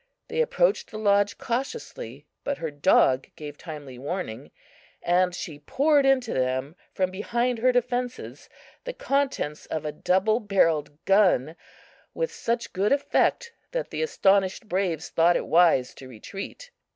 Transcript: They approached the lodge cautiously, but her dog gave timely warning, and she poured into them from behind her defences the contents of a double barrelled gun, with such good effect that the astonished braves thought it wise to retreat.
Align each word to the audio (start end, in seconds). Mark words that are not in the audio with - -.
They 0.29 0.41
approached 0.41 0.89
the 0.89 0.97
lodge 0.97 1.37
cautiously, 1.37 2.25
but 2.43 2.57
her 2.57 2.71
dog 2.71 3.27
gave 3.35 3.55
timely 3.55 3.99
warning, 3.99 4.49
and 5.03 5.35
she 5.35 5.59
poured 5.59 6.07
into 6.07 6.33
them 6.33 6.75
from 6.91 7.11
behind 7.11 7.59
her 7.59 7.71
defences 7.71 8.49
the 8.83 8.93
contents 8.93 9.67
of 9.67 9.85
a 9.85 9.91
double 9.91 10.39
barrelled 10.39 11.05
gun, 11.05 11.55
with 12.15 12.31
such 12.33 12.73
good 12.73 12.91
effect 12.91 13.53
that 13.73 13.91
the 13.91 14.01
astonished 14.01 14.67
braves 14.67 15.09
thought 15.09 15.35
it 15.37 15.45
wise 15.45 15.93
to 15.93 16.07
retreat. 16.07 16.71